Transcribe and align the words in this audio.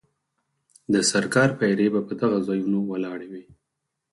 د 0.93 0.95
سرکار 1.11 1.49
پیرې 1.59 1.87
به 1.93 2.01
په 2.07 2.13
دغو 2.19 2.39
ځایونو 2.47 2.79
ولاړې 2.91 3.27
وې. 3.31 3.43